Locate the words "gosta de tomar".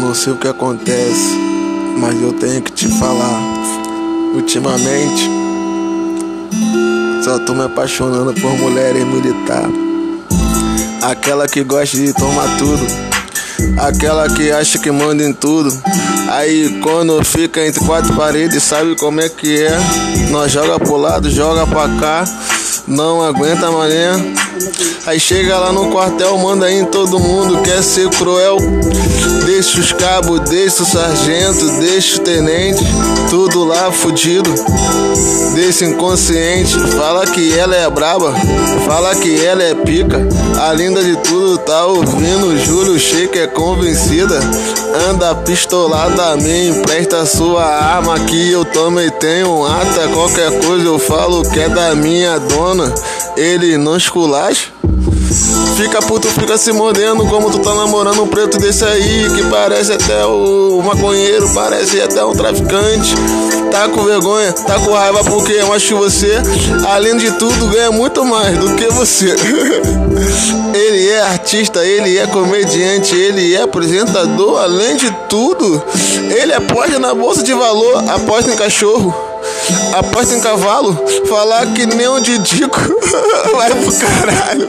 11.64-12.56